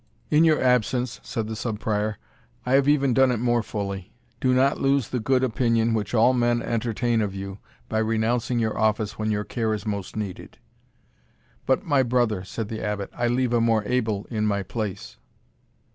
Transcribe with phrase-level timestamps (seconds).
[0.31, 2.17] "In your absence," said the Sub Prior,
[2.65, 4.11] "I have even done it more fully.
[4.39, 8.75] Do not lose the good opinion which all men entertain of you, by renouncing your
[8.75, 10.57] office when your care is most needed."
[11.67, 15.17] "But, my brother," said the Abbot, "I leave a more able in my place."